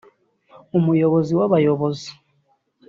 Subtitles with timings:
[0.77, 2.09] umuyobozi w’abayobozi